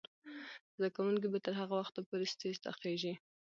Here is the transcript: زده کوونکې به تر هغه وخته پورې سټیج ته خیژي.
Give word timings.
زده 0.75 0.87
کوونکې 0.95 1.27
به 1.33 1.39
تر 1.45 1.53
هغه 1.61 1.73
وخته 1.81 1.99
پورې 2.09 2.25
سټیج 2.33 2.55
ته 2.63 2.69
خیژي. 2.79 3.13